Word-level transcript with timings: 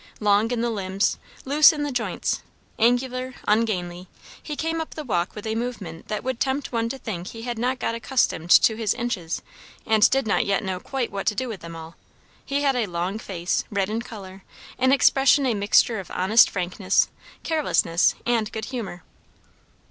Long 0.19 0.49
in 0.49 0.61
the 0.61 0.71
limbs, 0.71 1.19
loose 1.45 1.71
in 1.71 1.83
the 1.83 1.91
joints, 1.91 2.41
angular, 2.79 3.35
ungainly, 3.47 4.07
he 4.41 4.55
came 4.55 4.81
up 4.81 4.95
the 4.95 5.03
walk 5.03 5.35
with 5.35 5.45
a 5.45 5.53
movement 5.53 6.07
that 6.07 6.23
would 6.23 6.39
tempt 6.39 6.71
one 6.71 6.89
to 6.89 6.97
think 6.97 7.27
he 7.27 7.43
had 7.43 7.59
not 7.59 7.77
got 7.77 7.93
accustomed 7.93 8.49
to 8.49 8.75
his 8.75 8.95
inches 8.95 9.43
and 9.85 10.09
did 10.09 10.25
not 10.25 10.43
yet 10.43 10.63
know 10.63 10.79
quite 10.79 11.11
what 11.11 11.27
to 11.27 11.35
do 11.35 11.47
with 11.47 11.59
them 11.61 11.75
all. 11.75 11.95
He 12.43 12.63
had 12.63 12.75
a 12.75 12.87
long 12.87 13.19
face, 13.19 13.63
red 13.69 13.89
in 13.89 14.01
colour; 14.01 14.41
in 14.79 14.91
expression 14.91 15.45
a 15.45 15.53
mixture 15.53 15.99
of 15.99 16.09
honest 16.09 16.49
frankness, 16.49 17.07
carelessness, 17.43 18.15
and 18.25 18.51
good 18.51 18.65
humour. 18.65 19.03